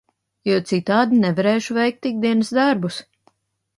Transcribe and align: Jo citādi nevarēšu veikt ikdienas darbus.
Jo 0.49 0.55
citādi 0.69 1.21
nevarēšu 1.25 1.77
veikt 1.81 2.09
ikdienas 2.13 2.51
darbus. 2.61 2.99